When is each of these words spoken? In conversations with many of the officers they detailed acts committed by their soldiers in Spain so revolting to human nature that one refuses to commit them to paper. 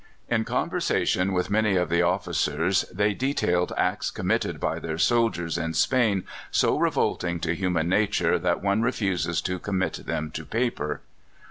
In 0.29 0.45
conversations 0.45 1.29
with 1.31 1.51
many 1.51 1.75
of 1.75 1.89
the 1.89 2.01
officers 2.01 2.85
they 2.91 3.13
detailed 3.13 3.71
acts 3.77 4.09
committed 4.09 4.59
by 4.59 4.79
their 4.79 4.97
soldiers 4.97 5.59
in 5.59 5.75
Spain 5.75 6.23
so 6.49 6.75
revolting 6.79 7.39
to 7.41 7.53
human 7.53 7.87
nature 7.87 8.39
that 8.39 8.63
one 8.63 8.81
refuses 8.81 9.41
to 9.41 9.59
commit 9.59 10.07
them 10.07 10.31
to 10.31 10.43
paper. 10.43 11.01